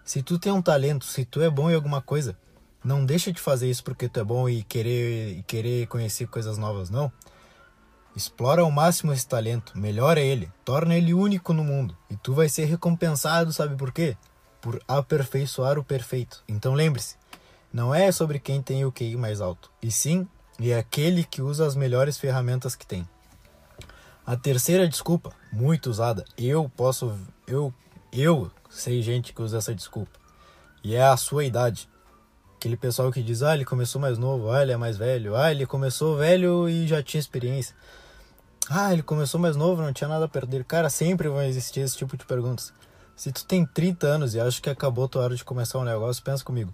Se 0.04 0.22
tu 0.22 0.40
tem 0.40 0.52
um 0.52 0.62
talento, 0.62 1.06
se 1.06 1.26
tu 1.26 1.42
é 1.42 1.50
bom 1.50 1.70
em 1.70 1.76
alguma 1.76 2.02
coisa, 2.02 2.38
não 2.88 3.06
deixa 3.06 3.34
de 3.34 3.41
fazer 3.41 3.70
isso 3.70 3.84
porque 3.84 4.08
tu 4.08 4.20
é 4.20 4.24
bom 4.24 4.48
e 4.48 4.63
querer, 4.63 5.39
e 5.39 5.44
querer 5.44 5.88
conhecer 5.88 6.25
coisas 6.27 6.58
novas, 6.58 6.89
não. 6.89 7.12
Explora 8.15 8.62
ao 8.62 8.72
máximo 8.72 9.12
esse 9.12 9.27
talento, 9.27 9.77
melhora 9.77 10.22
ele, 10.22 10.50
torna 10.63 10.96
ele 10.96 11.13
único 11.13 11.51
no 11.53 11.65
mundo. 11.65 11.96
E 12.10 12.15
tu 12.15 12.34
vai 12.34 12.48
ser 12.48 12.63
recompensado, 12.63 13.51
sabe 13.51 13.75
por 13.75 13.91
quê? 13.91 14.15
Por 14.62 14.82
aperfeiçoar 14.88 15.77
o 15.77 15.84
perfeito. 15.84 16.41
Então 16.48 16.74
lembre-se, 16.74 17.17
não 17.74 17.94
é 17.94 18.10
sobre 18.10 18.39
quem 18.39 18.62
tem 18.62 18.86
o 18.86 18.91
QI 18.91 19.17
mais 19.17 19.41
alto, 19.41 19.70
e 19.84 19.91
sim 19.91 20.25
é 20.60 20.74
aquele 20.74 21.25
que 21.25 21.41
usa 21.41 21.67
as 21.67 21.75
melhores 21.75 22.17
ferramentas 22.17 22.74
que 22.74 22.88
tem. 22.88 23.08
A 24.25 24.38
terceira 24.38 24.88
desculpa, 24.88 25.34
muito 25.51 25.89
usada, 25.89 26.24
eu 26.38 26.70
posso, 26.70 27.15
eu, 27.46 27.74
eu 28.13 28.50
sei 28.70 29.01
gente 29.01 29.34
que 29.34 29.41
usa 29.41 29.58
essa 29.58 29.75
desculpa, 29.75 30.17
e 30.84 30.96
é 30.96 31.03
a 31.03 31.17
sua 31.17 31.44
idade. 31.44 31.89
Aquele 32.58 32.76
pessoal 32.76 33.12
que 33.12 33.22
diz, 33.22 33.44
ah, 33.44 33.54
ele 33.54 33.64
começou 33.64 34.02
mais 34.02 34.18
novo, 34.18 34.50
ah, 34.50 34.64
ele 34.64 34.72
é 34.72 34.78
mais 34.78 34.98
velho, 34.98 35.36
ah, 35.36 35.52
ele 35.52 35.66
começou 35.68 36.18
velho 36.18 36.68
e 36.68 36.88
já 36.88 37.04
tinha 37.04 37.20
experiência. 37.20 37.76
Ah, 38.68 38.92
ele 38.92 39.04
começou 39.04 39.40
mais 39.40 39.56
novo, 39.56 39.82
não 39.82 39.94
tinha 39.94 40.08
nada 40.08 40.26
a 40.26 40.28
perder. 40.28 40.66
Cara, 40.66 40.90
sempre 40.90 41.30
vão 41.30 41.44
existir 41.44 41.82
esse 41.82 41.96
tipo 41.96 42.18
de 42.18 42.26
perguntas. 42.26 42.74
Se 43.16 43.32
tu 43.32 43.46
tem 43.46 43.64
30 43.64 44.08
anos 44.08 44.34
e 44.34 44.40
acha 44.40 44.60
que 44.60 44.70
acabou 44.70 45.08
tua 45.08 45.22
hora 45.22 45.36
de 45.36 45.44
começar 45.44 45.78
um 45.78 45.84
negócio, 45.84 46.24
pensa 46.24 46.44
comigo. 46.44 46.74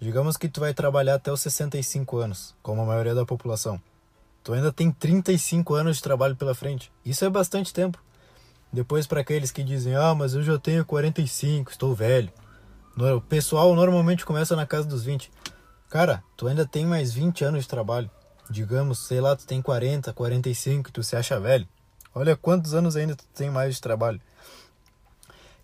Digamos 0.00 0.36
que 0.36 0.48
tu 0.48 0.60
vai 0.60 0.74
trabalhar 0.74 1.14
até 1.14 1.32
os 1.32 1.40
65 1.40 2.18
anos, 2.18 2.54
como 2.60 2.82
a 2.82 2.84
maioria 2.84 3.14
da 3.14 3.24
população. 3.24 3.80
Tu 4.42 4.52
ainda 4.52 4.72
tem 4.72 4.90
35 4.90 5.74
anos 5.74 5.96
de 5.96 6.02
trabalho 6.02 6.36
pela 6.36 6.54
frente. 6.54 6.92
Isso 7.04 7.24
é 7.24 7.30
bastante 7.30 7.72
tempo. 7.72 7.98
Depois 8.72 9.06
para 9.06 9.20
aqueles 9.20 9.50
que 9.52 9.62
dizem: 9.62 9.94
"Ah, 9.94 10.14
mas 10.14 10.34
eu 10.34 10.42
já 10.42 10.58
tenho 10.58 10.84
45, 10.84 11.70
estou 11.70 11.94
velho". 11.94 12.30
O 12.96 13.20
pessoal 13.20 13.74
normalmente 13.74 14.24
começa 14.24 14.54
na 14.54 14.64
casa 14.64 14.86
dos 14.86 15.02
20. 15.02 15.28
Cara, 15.90 16.22
tu 16.36 16.46
ainda 16.46 16.64
tem 16.64 16.86
mais 16.86 17.12
20 17.12 17.44
anos 17.44 17.62
de 17.62 17.68
trabalho. 17.68 18.08
Digamos, 18.48 19.00
sei 19.00 19.20
lá, 19.20 19.34
tu 19.34 19.44
tem 19.44 19.60
40, 19.60 20.12
45, 20.12 20.92
tu 20.92 21.02
se 21.02 21.16
acha 21.16 21.40
velho. 21.40 21.66
Olha 22.14 22.36
quantos 22.36 22.72
anos 22.72 22.94
ainda 22.94 23.16
tu 23.16 23.24
tem 23.34 23.50
mais 23.50 23.74
de 23.74 23.80
trabalho. 23.80 24.20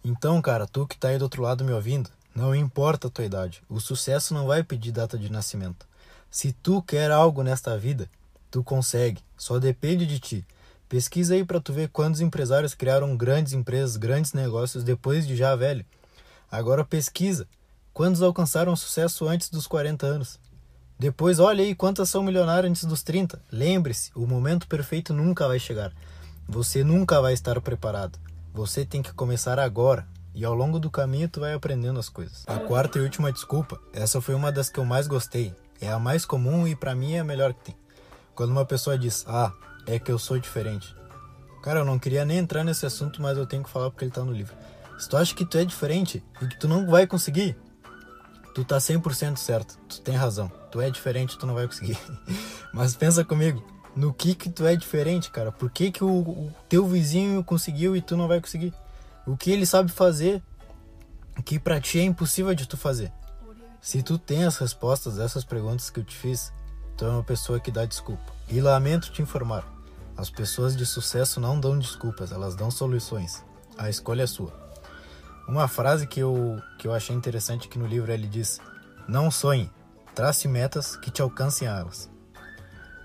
Então, 0.04 0.42
cara, 0.42 0.66
tu 0.66 0.88
que 0.88 0.98
tá 0.98 1.08
aí 1.08 1.18
do 1.18 1.22
outro 1.22 1.42
lado 1.42 1.64
me 1.64 1.72
ouvindo, 1.72 2.10
não 2.34 2.52
importa 2.52 3.06
a 3.06 3.10
tua 3.10 3.24
idade, 3.24 3.62
o 3.68 3.78
sucesso 3.78 4.34
não 4.34 4.46
vai 4.46 4.64
pedir 4.64 4.90
data 4.90 5.16
de 5.16 5.30
nascimento. 5.30 5.86
Se 6.28 6.52
tu 6.52 6.82
quer 6.82 7.12
algo 7.12 7.44
nesta 7.44 7.78
vida, 7.78 8.10
tu 8.50 8.64
consegue, 8.64 9.22
só 9.36 9.60
depende 9.60 10.04
de 10.04 10.18
ti. 10.18 10.46
Pesquisa 10.88 11.34
aí 11.34 11.44
para 11.44 11.60
tu 11.60 11.72
ver 11.72 11.90
quantos 11.90 12.20
empresários 12.20 12.74
criaram 12.74 13.16
grandes 13.16 13.52
empresas, 13.52 13.96
grandes 13.96 14.32
negócios 14.32 14.82
depois 14.82 15.26
de 15.28 15.36
já 15.36 15.54
velho. 15.54 15.86
Agora 16.50 16.84
pesquisa. 16.84 17.46
Quantos 17.92 18.22
alcançaram 18.22 18.74
sucesso 18.74 19.28
antes 19.28 19.48
dos 19.50 19.66
40 19.68 20.04
anos? 20.04 20.40
Depois 20.98 21.38
olha 21.38 21.62
aí 21.62 21.74
quantas 21.74 22.08
são 22.08 22.22
milionárias 22.22 22.70
antes 22.70 22.84
dos 22.84 23.02
30. 23.02 23.40
Lembre-se, 23.52 24.10
o 24.16 24.26
momento 24.26 24.66
perfeito 24.66 25.14
nunca 25.14 25.46
vai 25.46 25.60
chegar. 25.60 25.92
Você 26.48 26.82
nunca 26.82 27.20
vai 27.20 27.32
estar 27.32 27.60
preparado. 27.60 28.18
Você 28.52 28.84
tem 28.84 29.00
que 29.00 29.12
começar 29.12 29.60
agora. 29.60 30.06
E 30.34 30.44
ao 30.44 30.54
longo 30.54 30.78
do 30.78 30.90
caminho 30.90 31.28
tu 31.28 31.40
vai 31.40 31.54
aprendendo 31.54 32.00
as 32.00 32.08
coisas. 32.08 32.44
A 32.46 32.58
quarta 32.58 32.98
e 32.98 33.02
última 33.02 33.32
desculpa, 33.32 33.80
essa 33.92 34.20
foi 34.20 34.34
uma 34.34 34.50
das 34.50 34.68
que 34.68 34.78
eu 34.78 34.84
mais 34.84 35.06
gostei. 35.06 35.54
É 35.80 35.90
a 35.90 35.98
mais 35.98 36.24
comum 36.24 36.66
e 36.66 36.74
para 36.74 36.94
mim 36.94 37.14
é 37.14 37.20
a 37.20 37.24
melhor 37.24 37.54
que 37.54 37.66
tem. 37.66 37.76
Quando 38.34 38.50
uma 38.50 38.64
pessoa 38.64 38.98
diz: 38.98 39.24
"Ah, 39.28 39.52
é 39.86 39.98
que 39.98 40.10
eu 40.10 40.18
sou 40.18 40.38
diferente". 40.38 40.94
Cara, 41.62 41.80
eu 41.80 41.84
não 41.84 41.98
queria 41.98 42.24
nem 42.24 42.38
entrar 42.38 42.64
nesse 42.64 42.86
assunto, 42.86 43.20
mas 43.20 43.36
eu 43.36 43.46
tenho 43.46 43.62
que 43.62 43.70
falar 43.70 43.90
porque 43.90 44.04
ele 44.04 44.12
tá 44.12 44.24
no 44.24 44.32
livro. 44.32 44.54
Se 45.00 45.08
tu 45.08 45.16
acha 45.16 45.34
que 45.34 45.46
tu 45.46 45.56
é 45.56 45.64
diferente 45.64 46.22
e 46.42 46.46
que 46.46 46.58
tu 46.58 46.68
não 46.68 46.86
vai 46.86 47.06
conseguir, 47.06 47.56
tu 48.54 48.62
tá 48.62 48.76
100% 48.76 49.38
certo. 49.38 49.78
Tu 49.88 49.98
tem 50.02 50.14
razão. 50.14 50.52
Tu 50.70 50.78
é 50.78 50.90
diferente, 50.90 51.38
tu 51.38 51.46
não 51.46 51.54
vai 51.54 51.66
conseguir. 51.66 51.98
Mas 52.70 52.94
pensa 52.94 53.24
comigo, 53.24 53.64
no 53.96 54.12
que 54.12 54.34
que 54.34 54.50
tu 54.50 54.66
é 54.66 54.76
diferente, 54.76 55.30
cara? 55.30 55.50
Por 55.50 55.70
que 55.70 55.90
que 55.90 56.04
o, 56.04 56.18
o 56.18 56.54
teu 56.68 56.86
vizinho 56.86 57.42
conseguiu 57.42 57.96
e 57.96 58.02
tu 58.02 58.14
não 58.14 58.28
vai 58.28 58.42
conseguir? 58.42 58.74
O 59.26 59.38
que 59.38 59.50
ele 59.50 59.64
sabe 59.64 59.90
fazer 59.90 60.42
que 61.46 61.58
para 61.58 61.80
ti 61.80 61.98
é 61.98 62.02
impossível 62.02 62.54
de 62.54 62.68
tu 62.68 62.76
fazer? 62.76 63.10
Se 63.80 64.02
tu 64.02 64.18
tem 64.18 64.44
as 64.44 64.58
respostas 64.58 65.16
dessas 65.16 65.46
perguntas 65.46 65.88
que 65.88 65.98
eu 65.98 66.04
te 66.04 66.14
fiz, 66.14 66.52
tu 66.98 67.06
é 67.06 67.08
uma 67.08 67.24
pessoa 67.24 67.58
que 67.58 67.70
dá 67.70 67.86
desculpa. 67.86 68.34
E 68.50 68.60
lamento 68.60 69.10
te 69.10 69.22
informar, 69.22 69.64
as 70.14 70.28
pessoas 70.28 70.76
de 70.76 70.84
sucesso 70.84 71.40
não 71.40 71.58
dão 71.58 71.78
desculpas, 71.78 72.32
elas 72.32 72.54
dão 72.54 72.70
soluções. 72.70 73.42
A 73.78 73.88
escolha 73.88 74.24
é 74.24 74.26
sua. 74.26 74.69
Uma 75.50 75.66
frase 75.66 76.06
que 76.06 76.20
eu, 76.20 76.62
que 76.78 76.86
eu 76.86 76.94
achei 76.94 77.14
interessante 77.14 77.66
aqui 77.66 77.76
no 77.76 77.84
livro 77.84 78.12
ele 78.12 78.28
diz: 78.28 78.60
Não 79.08 79.32
sonhe, 79.32 79.68
trace 80.14 80.46
metas 80.46 80.94
que 80.94 81.10
te 81.10 81.20
alcancem 81.20 81.66
elas. 81.66 82.08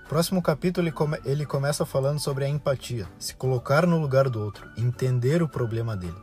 Próximo 0.07 0.43
capítulo 0.43 0.85
ele, 0.85 0.91
come, 0.91 1.19
ele 1.25 1.43
começa 1.43 1.87
falando 1.87 2.19
sobre 2.19 2.45
a 2.45 2.47
empatia, 2.47 3.07
se 3.17 3.33
colocar 3.33 3.87
no 3.87 3.97
lugar 3.97 4.29
do 4.29 4.39
outro, 4.39 4.69
entender 4.77 5.41
o 5.41 5.49
problema 5.49 5.97
dele. 5.97 6.21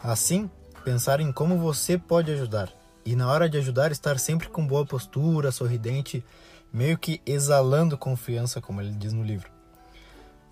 Assim, 0.00 0.48
pensar 0.84 1.18
em 1.18 1.32
como 1.32 1.58
você 1.58 1.98
pode 1.98 2.30
ajudar 2.30 2.72
e 3.04 3.16
na 3.16 3.28
hora 3.28 3.48
de 3.48 3.58
ajudar 3.58 3.90
estar 3.90 4.20
sempre 4.20 4.48
com 4.48 4.64
boa 4.64 4.86
postura, 4.86 5.50
sorridente, 5.50 6.24
meio 6.72 6.96
que 6.96 7.20
exalando 7.26 7.98
confiança, 7.98 8.60
como 8.60 8.80
ele 8.80 8.92
diz 8.92 9.12
no 9.12 9.24
livro. 9.24 9.50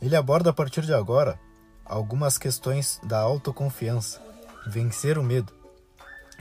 Ele 0.02 0.16
aborda 0.16 0.50
a 0.50 0.52
partir 0.52 0.82
de 0.84 0.92
agora 0.92 1.38
algumas 1.84 2.36
questões 2.36 3.00
da 3.04 3.20
autoconfiança, 3.20 4.20
vencer 4.66 5.18
o 5.18 5.22
medo. 5.22 5.52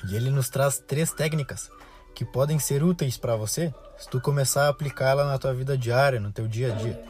E 0.07 0.15
ele 0.15 0.29
nos 0.29 0.49
traz 0.49 0.79
três 0.79 1.11
técnicas 1.13 1.69
que 2.13 2.25
podem 2.25 2.59
ser 2.59 2.83
úteis 2.83 3.17
para 3.17 3.35
você 3.35 3.73
se 3.97 4.09
tu 4.09 4.19
começar 4.19 4.65
a 4.65 4.69
aplicá-la 4.69 5.25
na 5.25 5.37
tua 5.37 5.53
vida 5.53 5.77
diária, 5.77 6.19
no 6.19 6.31
teu 6.31 6.47
dia 6.47 6.73
a 6.73 6.75
dia. 6.75 7.03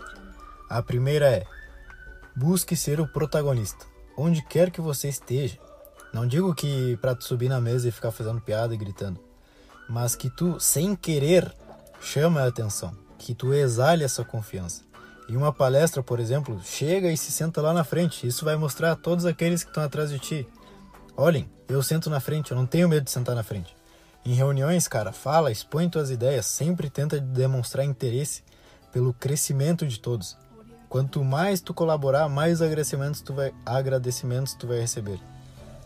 A 0.69 0.81
primeira 0.81 1.27
é: 1.29 1.43
busque 2.35 2.75
ser 2.75 2.99
o 2.99 3.07
protagonista, 3.07 3.85
onde 4.17 4.41
quer 4.43 4.71
que 4.71 4.81
você 4.81 5.07
esteja. 5.09 5.57
Não 6.13 6.27
digo 6.27 6.53
que 6.53 6.95
para 6.97 7.15
tu 7.15 7.23
subir 7.23 7.49
na 7.49 7.59
mesa 7.59 7.87
e 7.87 7.91
ficar 7.91 8.11
fazendo 8.11 8.39
piada 8.39 8.73
e 8.73 8.77
gritando, 8.77 9.19
mas 9.89 10.15
que 10.15 10.29
tu, 10.29 10.59
sem 10.59 10.95
querer, 10.95 11.51
chama 11.99 12.41
a 12.41 12.47
atenção, 12.47 12.95
que 13.17 13.33
tu 13.33 13.53
exale 13.53 14.03
essa 14.03 14.23
confiança. 14.23 14.83
Em 15.27 15.35
uma 15.35 15.51
palestra, 15.51 16.03
por 16.03 16.19
exemplo, 16.19 16.61
chega 16.63 17.11
e 17.11 17.17
se 17.17 17.31
senta 17.31 17.61
lá 17.61 17.73
na 17.73 17.83
frente. 17.83 18.27
Isso 18.27 18.45
vai 18.45 18.55
mostrar 18.55 18.91
a 18.91 18.95
todos 18.95 19.25
aqueles 19.25 19.63
que 19.63 19.69
estão 19.69 19.81
atrás 19.81 20.11
de 20.11 20.19
ti 20.19 20.47
Olhem, 21.15 21.47
eu 21.67 21.83
sento 21.83 22.09
na 22.09 22.19
frente, 22.19 22.51
eu 22.51 22.57
não 22.57 22.65
tenho 22.65 22.89
medo 22.89 23.03
de 23.03 23.11
sentar 23.11 23.35
na 23.35 23.43
frente. 23.43 23.75
Em 24.25 24.33
reuniões, 24.33 24.87
cara, 24.87 25.11
fala, 25.11 25.51
expõe 25.51 25.87
tuas 25.87 26.09
ideias, 26.09 26.45
sempre 26.47 26.89
tenta 26.89 27.19
demonstrar 27.19 27.85
interesse 27.85 28.41
pelo 28.91 29.13
crescimento 29.13 29.85
de 29.85 29.99
todos. 29.99 30.35
Quanto 30.89 31.23
mais 31.23 31.61
tu 31.61 31.73
colaborar, 31.73 32.27
mais 32.29 32.61
agradecimentos 32.61 33.21
tu 33.21 33.33
vai, 33.33 33.53
agradecimentos 33.65 34.53
tu 34.53 34.67
vai 34.67 34.79
receber. 34.79 35.19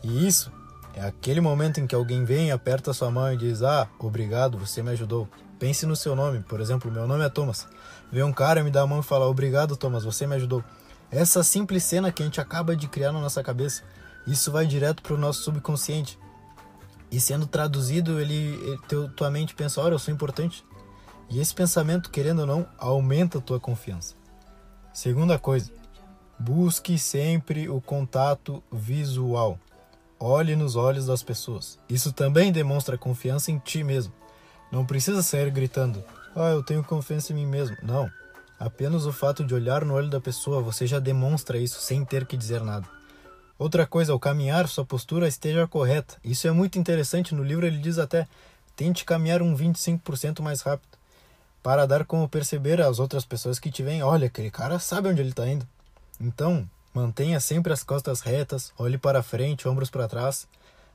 E 0.04 0.26
isso 0.26 0.52
é 0.94 1.02
aquele 1.02 1.42
momento 1.42 1.80
em 1.80 1.88
que 1.88 1.96
alguém 1.96 2.24
vem, 2.24 2.52
aperta 2.52 2.94
sua 2.94 3.12
mão 3.12 3.32
e 3.32 3.38
diz: 3.38 3.64
Ah, 3.64 3.90
obrigado, 4.00 4.58
você 4.58 4.82
me 4.82 4.92
ajudou. 4.92 5.28
Pense 5.60 5.86
no 5.86 5.96
seu 5.96 6.16
nome, 6.16 6.42
por 6.42 6.62
exemplo, 6.62 6.92
meu 6.92 7.08
nome 7.08 7.26
é 7.26 7.30
Thomas. 7.30 7.68
Vem 8.12 8.24
um 8.24 8.32
cara 8.32 8.64
me 8.64 8.70
dá 8.70 8.82
a 8.82 8.88
mão 8.88 9.00
e 9.00 9.04
fala: 9.04 9.28
Obrigado, 9.28 9.76
Thomas, 9.76 10.04
você 10.04 10.28
me 10.28 10.36
ajudou. 10.36 10.64
Essa 11.10 11.44
simples 11.44 11.84
cena 11.84 12.12
que 12.12 12.22
a 12.22 12.26
gente 12.26 12.40
acaba 12.40 12.76
de 12.76 12.88
criar 12.88 13.12
na 13.12 13.20
nossa 13.20 13.42
cabeça 13.42 13.84
isso 14.28 14.52
vai 14.52 14.68
direto 14.68 15.02
para 15.02 15.14
o 15.14 15.18
nosso 15.18 15.42
subconsciente. 15.42 16.20
E 17.10 17.20
sendo 17.20 17.48
traduzido, 17.48 18.20
ele, 18.20 18.34
ele 18.34 18.78
teu, 18.88 19.10
tua 19.10 19.32
mente 19.32 19.56
pensa: 19.56 19.82
olha, 19.82 19.94
eu 19.94 20.00
sou 20.00 20.14
importante. 20.14 20.66
E 21.30 21.40
esse 21.40 21.54
pensamento, 21.54 22.10
querendo 22.12 22.40
ou 22.40 22.46
não, 22.46 22.68
aumenta 22.78 23.38
a 23.38 23.42
tua 23.42 23.60
confiança. 23.60 24.16
Segunda 24.94 25.38
coisa, 25.38 25.72
busque 26.38 26.98
sempre 26.98 27.70
o 27.70 27.80
contato 27.80 28.64
visual. 28.72 29.60
Olhe 30.20 30.56
nos 30.56 30.76
olhos 30.76 31.06
das 31.06 31.22
pessoas. 31.22 31.78
Isso 31.88 32.12
também 32.12 32.52
demonstra 32.52 32.98
confiança 32.98 33.52
em 33.52 33.60
ti 33.60 33.84
mesmo. 33.84 34.14
Não 34.72 34.86
precisa 34.86 35.22
sair 35.22 35.50
gritando: 35.52 36.04
"Ah, 36.36 36.50
eu 36.50 36.64
tenho 36.64 36.84
confiança 36.84 37.32
em 37.32 37.36
mim 37.36 37.46
mesmo". 37.46 37.78
Não. 37.82 38.10
Apenas 38.60 39.06
o 39.06 39.14
fato 39.14 39.46
de 39.46 39.54
olhar 39.54 39.86
no 39.86 39.94
olho 39.94 40.10
da 40.10 40.20
pessoa, 40.20 40.62
você 40.62 40.88
já 40.88 41.00
demonstra 41.00 41.58
isso 41.60 41.80
sem 41.80 42.04
ter 42.04 42.26
que 42.26 42.36
dizer 42.36 42.62
nada. 42.64 42.97
Outra 43.60 43.88
coisa, 43.88 44.14
ao 44.14 44.20
caminhar, 44.20 44.68
sua 44.68 44.86
postura 44.86 45.28
esteja 45.28 45.68
correta. 45.68 46.18
Isso 46.24 46.48
é 46.48 46.52
muito 46.52 46.78
interessante. 46.78 47.34
No 47.34 47.44
livro 47.44 47.66
ele 47.66 47.80
diz 47.80 47.98
até: 47.98 48.28
tente 48.76 49.04
caminhar 49.04 49.42
um 49.42 49.56
25% 49.58 50.42
mais 50.42 50.62
rápido, 50.62 50.98
para 51.64 51.88
dar 51.88 52.06
como 52.06 52.30
perceber 52.30 52.80
às 52.80 53.00
outras 53.00 53.26
pessoas 53.26 53.58
que 53.58 53.72
te 53.72 53.82
veem: 53.82 54.04
olha, 54.04 54.28
aquele 54.28 54.52
cara 54.52 54.78
sabe 54.78 55.10
onde 55.10 55.22
ele 55.22 55.32
está 55.32 55.48
indo. 55.48 55.68
Então, 56.22 56.70
mantenha 56.94 57.40
sempre 57.40 57.74
as 57.74 57.84
costas 57.84 58.22
retas, 58.22 58.72
olhe 58.78 58.98
para 58.98 59.24
frente, 59.24 59.68
ombros 59.68 59.90
para 59.90 60.08
trás. 60.08 60.48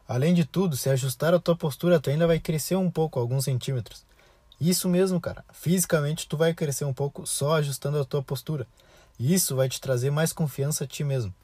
Além 0.07 0.35
de 0.35 0.45
tudo, 0.45 0.77
se 0.77 0.89
ajustar 0.91 1.33
a 1.35 1.41
tua 1.41 1.57
postura, 1.57 1.99
tu 1.99 2.11
ainda 2.11 2.27
vai 2.27 2.39
crescer 2.39 2.77
um 2.77 2.91
pouco, 2.91 3.19
alguns 3.19 3.45
centímetros. 3.45 4.05
Isso 4.61 4.89
mesmo, 4.89 5.21
cara. 5.21 5.45
Fisicamente, 5.53 6.29
tu 6.29 6.37
vai 6.37 6.55
crescer 6.55 6.85
um 6.85 6.93
pouco 6.93 7.27
só 7.27 7.57
ajustando 7.57 8.01
a 8.01 8.05
tua 8.05 8.23
postura. 8.23 8.67
Isso 9.19 9.57
vai 9.57 9.69
te 9.69 9.81
trazer 9.81 10.11
mais 10.11 10.33
confiança 10.33 10.85
a 10.85 10.87
ti 10.87 11.03
mesmo. 11.03 11.35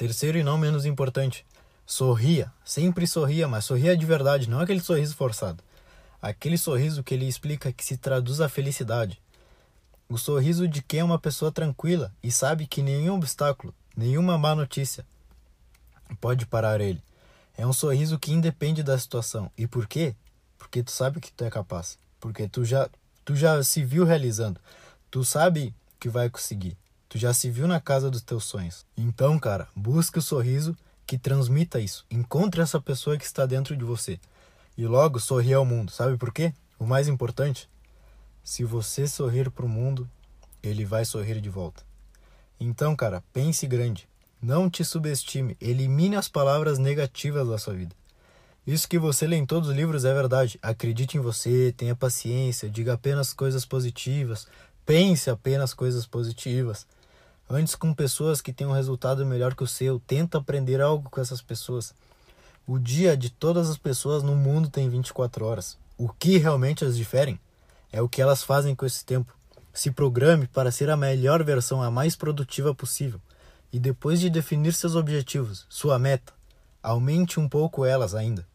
Terceiro 0.00 0.38
e 0.38 0.42
não 0.42 0.56
menos 0.56 0.86
importante, 0.86 1.44
sorria. 1.84 2.50
Sempre 2.64 3.06
sorria, 3.06 3.46
mas 3.46 3.66
sorria 3.66 3.94
de 3.94 4.06
verdade, 4.06 4.48
não 4.48 4.58
aquele 4.58 4.80
sorriso 4.80 5.14
forçado. 5.14 5.62
Aquele 6.22 6.56
sorriso 6.56 7.04
que 7.04 7.12
ele 7.12 7.28
explica 7.28 7.70
que 7.70 7.84
se 7.84 7.98
traduz 7.98 8.40
a 8.40 8.48
felicidade. 8.48 9.20
O 10.08 10.16
sorriso 10.16 10.66
de 10.66 10.80
quem 10.80 11.00
é 11.00 11.04
uma 11.04 11.18
pessoa 11.18 11.52
tranquila 11.52 12.10
e 12.22 12.32
sabe 12.32 12.66
que 12.66 12.80
nenhum 12.80 13.16
obstáculo, 13.16 13.74
nenhuma 13.94 14.38
má 14.38 14.54
notícia 14.54 15.04
pode 16.18 16.46
parar 16.46 16.80
ele. 16.80 17.02
É 17.54 17.66
um 17.66 17.72
sorriso 17.74 18.18
que 18.18 18.32
independe 18.32 18.82
da 18.82 18.98
situação. 18.98 19.52
E 19.54 19.66
por 19.66 19.86
quê? 19.86 20.14
Porque 20.56 20.82
tu 20.82 20.90
sabe 20.90 21.20
que 21.20 21.30
tu 21.30 21.44
é 21.44 21.50
capaz. 21.50 21.98
Porque 22.18 22.48
tu 22.48 22.64
já, 22.64 22.88
tu 23.22 23.36
já 23.36 23.62
se 23.62 23.84
viu 23.84 24.06
realizando. 24.06 24.58
Tu 25.10 25.22
sabe 25.26 25.74
que 26.00 26.08
vai 26.08 26.30
conseguir. 26.30 26.74
Tu 27.10 27.18
já 27.18 27.34
se 27.34 27.50
viu 27.50 27.66
na 27.66 27.80
casa 27.80 28.08
dos 28.08 28.22
teus 28.22 28.44
sonhos. 28.44 28.86
Então, 28.96 29.36
cara, 29.36 29.66
busque 29.74 30.20
o 30.20 30.22
sorriso 30.22 30.76
que 31.04 31.18
transmita 31.18 31.80
isso. 31.80 32.06
Encontre 32.08 32.60
essa 32.60 32.80
pessoa 32.80 33.18
que 33.18 33.24
está 33.24 33.44
dentro 33.46 33.76
de 33.76 33.84
você. 33.84 34.20
E 34.78 34.86
logo 34.86 35.18
sorrir 35.18 35.54
ao 35.54 35.64
mundo. 35.64 35.90
Sabe 35.90 36.16
por 36.16 36.32
quê? 36.32 36.54
O 36.78 36.86
mais 36.86 37.08
importante, 37.08 37.68
se 38.44 38.62
você 38.62 39.08
sorrir 39.08 39.50
para 39.50 39.66
o 39.66 39.68
mundo, 39.68 40.08
ele 40.62 40.84
vai 40.84 41.04
sorrir 41.04 41.40
de 41.40 41.50
volta. 41.50 41.82
Então, 42.60 42.94
cara, 42.94 43.24
pense 43.32 43.66
grande. 43.66 44.08
Não 44.40 44.70
te 44.70 44.84
subestime. 44.84 45.56
Elimine 45.60 46.14
as 46.14 46.28
palavras 46.28 46.78
negativas 46.78 47.48
da 47.48 47.58
sua 47.58 47.74
vida. 47.74 47.94
Isso 48.64 48.88
que 48.88 49.00
você 49.00 49.26
lê 49.26 49.34
em 49.34 49.44
todos 49.44 49.70
os 49.70 49.74
livros 49.74 50.04
é 50.04 50.14
verdade. 50.14 50.60
Acredite 50.62 51.16
em 51.16 51.20
você, 51.20 51.74
tenha 51.76 51.96
paciência, 51.96 52.70
diga 52.70 52.92
apenas 52.92 53.32
coisas 53.32 53.66
positivas, 53.66 54.46
pense 54.86 55.28
apenas 55.28 55.74
coisas 55.74 56.06
positivas. 56.06 56.86
Antes 57.52 57.74
com 57.74 57.92
pessoas 57.92 58.40
que 58.40 58.52
têm 58.52 58.64
um 58.64 58.72
resultado 58.72 59.26
melhor 59.26 59.56
que 59.56 59.64
o 59.64 59.66
seu, 59.66 59.98
tenta 59.98 60.38
aprender 60.38 60.80
algo 60.80 61.10
com 61.10 61.20
essas 61.20 61.42
pessoas. 61.42 61.92
O 62.64 62.78
dia 62.78 63.16
de 63.16 63.28
todas 63.28 63.68
as 63.68 63.76
pessoas 63.76 64.22
no 64.22 64.36
mundo 64.36 64.70
tem 64.70 64.88
24 64.88 65.44
horas. 65.44 65.76
O 65.98 66.08
que 66.08 66.38
realmente 66.38 66.84
as 66.84 66.96
diferem 66.96 67.40
é 67.90 68.00
o 68.00 68.08
que 68.08 68.22
elas 68.22 68.44
fazem 68.44 68.72
com 68.76 68.86
esse 68.86 69.04
tempo. 69.04 69.34
Se 69.72 69.90
programe 69.90 70.46
para 70.46 70.70
ser 70.70 70.90
a 70.90 70.96
melhor 70.96 71.42
versão, 71.42 71.82
a 71.82 71.90
mais 71.90 72.14
produtiva 72.14 72.72
possível. 72.72 73.20
E 73.72 73.80
depois 73.80 74.20
de 74.20 74.30
definir 74.30 74.72
seus 74.72 74.94
objetivos, 74.94 75.66
sua 75.68 75.98
meta, 75.98 76.32
aumente 76.80 77.40
um 77.40 77.48
pouco 77.48 77.84
elas 77.84 78.14
ainda. 78.14 78.46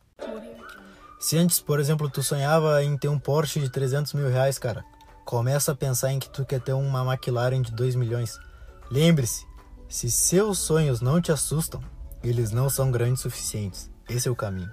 Se 1.20 1.38
antes, 1.38 1.60
por 1.60 1.82
exemplo, 1.82 2.10
tu 2.10 2.24
sonhava 2.24 2.82
em 2.82 2.98
ter 2.98 3.10
um 3.10 3.20
Porsche 3.20 3.60
de 3.60 3.70
300 3.70 4.14
mil 4.14 4.30
reais, 4.30 4.58
cara, 4.58 4.86
começa 5.26 5.74
a 5.74 5.76
pensar 5.76 6.14
em 6.14 6.20
que 6.20 6.30
tu 6.30 6.46
quer 6.46 6.62
ter 6.62 6.72
uma 6.72 7.04
McLaren 7.04 7.62
de 7.62 7.74
2 7.74 7.96
milhões. 7.96 8.40
Lembre-se, 8.90 9.46
se 9.90 10.12
seus 10.12 10.60
sonhos 10.60 11.02
não 11.02 11.20
te 11.20 11.32
assustam, 11.32 11.82
eles 12.24 12.52
não 12.52 12.70
são 12.70 12.92
grandes 12.92 13.22
o 13.22 13.24
suficientes. 13.24 13.90
Esse 14.08 14.28
é 14.28 14.32
o 14.32 14.36
caminho. 14.36 14.70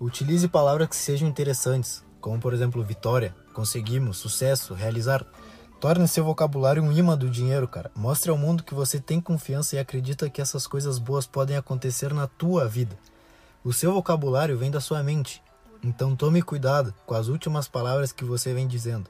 Utilize 0.00 0.46
palavras 0.48 0.88
que 0.88 0.96
sejam 0.96 1.28
interessantes, 1.28 2.04
como 2.20 2.40
por 2.40 2.52
exemplo 2.52 2.82
vitória, 2.82 3.34
conseguimos, 3.54 4.18
sucesso, 4.18 4.74
realizar. 4.74 5.24
Torne 5.80 6.08
seu 6.08 6.24
vocabulário 6.24 6.82
um 6.82 6.92
imã 6.92 7.16
do 7.16 7.30
dinheiro, 7.30 7.68
cara. 7.68 7.90
Mostre 7.94 8.30
ao 8.30 8.36
mundo 8.36 8.64
que 8.64 8.74
você 8.74 8.98
tem 8.98 9.20
confiança 9.20 9.76
e 9.76 9.78
acredita 9.78 10.28
que 10.28 10.40
essas 10.40 10.66
coisas 10.66 10.98
boas 10.98 11.26
podem 11.26 11.56
acontecer 11.56 12.12
na 12.12 12.26
tua 12.26 12.66
vida. 12.66 12.98
O 13.62 13.72
seu 13.72 13.92
vocabulário 13.92 14.58
vem 14.58 14.70
da 14.70 14.80
sua 14.80 15.02
mente, 15.02 15.42
então 15.82 16.16
tome 16.16 16.42
cuidado 16.42 16.92
com 17.06 17.14
as 17.14 17.28
últimas 17.28 17.68
palavras 17.68 18.12
que 18.12 18.24
você 18.24 18.52
vem 18.52 18.66
dizendo. 18.66 19.08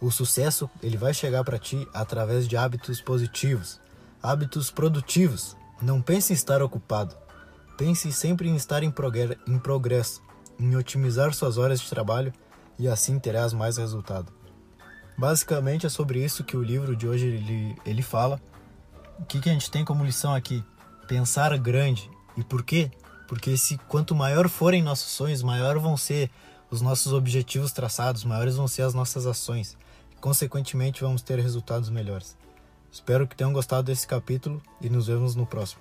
O 0.00 0.12
sucesso 0.12 0.70
ele 0.80 0.96
vai 0.96 1.12
chegar 1.12 1.42
para 1.42 1.58
ti 1.58 1.88
através 1.92 2.46
de 2.46 2.56
hábitos 2.56 3.00
positivos, 3.00 3.80
hábitos 4.22 4.70
produtivos. 4.70 5.56
Não 5.82 6.00
pense 6.00 6.32
em 6.32 6.36
estar 6.36 6.62
ocupado. 6.62 7.16
Pense 7.76 8.12
sempre 8.12 8.48
em 8.48 8.54
estar 8.54 8.82
em, 8.84 8.94
em 9.46 9.58
progresso, 9.58 10.22
em 10.58 10.76
otimizar 10.76 11.32
suas 11.34 11.58
horas 11.58 11.80
de 11.80 11.90
trabalho 11.90 12.32
e 12.78 12.86
assim 12.86 13.18
terás 13.18 13.52
mais 13.52 13.76
resultado. 13.76 14.32
Basicamente 15.16 15.84
é 15.84 15.88
sobre 15.88 16.24
isso 16.24 16.44
que 16.44 16.56
o 16.56 16.62
livro 16.62 16.94
de 16.94 17.08
hoje 17.08 17.26
ele, 17.26 17.76
ele 17.84 18.02
fala. 18.02 18.40
O 19.18 19.24
que, 19.24 19.40
que 19.40 19.50
a 19.50 19.52
gente 19.52 19.68
tem 19.68 19.84
como 19.84 20.04
lição 20.04 20.32
aqui? 20.32 20.64
Pensar 21.08 21.56
grande. 21.58 22.08
E 22.36 22.44
por 22.44 22.62
quê? 22.62 22.88
Porque 23.26 23.56
se 23.56 23.76
quanto 23.88 24.14
maior 24.14 24.48
forem 24.48 24.80
nossos 24.80 25.10
sonhos, 25.10 25.42
maior 25.42 25.76
vão 25.80 25.96
ser 25.96 26.30
os 26.70 26.80
nossos 26.80 27.12
objetivos 27.12 27.72
traçados, 27.72 28.24
maiores 28.24 28.54
vão 28.56 28.68
ser 28.68 28.82
as 28.82 28.94
nossas 28.94 29.26
ações 29.26 29.76
consequentemente 30.20 31.02
vamos 31.02 31.22
ter 31.22 31.38
resultados 31.38 31.90
melhores. 31.90 32.36
Espero 32.90 33.26
que 33.26 33.36
tenham 33.36 33.52
gostado 33.52 33.84
desse 33.84 34.06
capítulo 34.06 34.62
e 34.80 34.88
nos 34.88 35.06
vemos 35.06 35.34
no 35.34 35.46
próximo. 35.46 35.76